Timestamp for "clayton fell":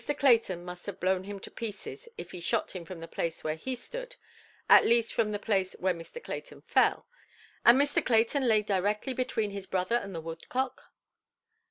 6.19-7.05